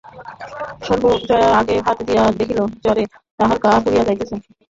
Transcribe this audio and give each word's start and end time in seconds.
সর্বজয়া 0.85 1.37
গায়ে 1.59 1.75
হাত 1.85 1.97
দিয়া 2.07 2.23
দেখিল 2.39 2.59
জ্বরে 2.83 3.03
তাহার 3.39 3.57
গা 3.63 3.71
পুড়িয়া 3.83 4.03
যাইতেছে। 4.07 4.35